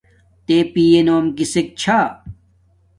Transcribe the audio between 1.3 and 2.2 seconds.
کِسݵک چھݳ؟